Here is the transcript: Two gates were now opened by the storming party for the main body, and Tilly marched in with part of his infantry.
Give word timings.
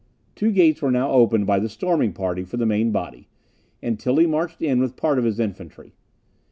Two 0.33 0.51
gates 0.51 0.81
were 0.81 0.89
now 0.89 1.11
opened 1.11 1.45
by 1.45 1.59
the 1.59 1.69
storming 1.69 2.11
party 2.11 2.43
for 2.43 2.57
the 2.57 2.65
main 2.65 2.89
body, 2.89 3.27
and 3.83 3.99
Tilly 3.99 4.25
marched 4.25 4.59
in 4.59 4.79
with 4.79 4.95
part 4.95 5.19
of 5.19 5.25
his 5.25 5.39
infantry. 5.39 5.93